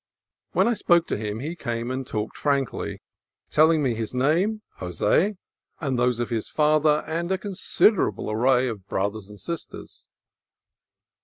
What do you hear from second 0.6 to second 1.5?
I spoke to him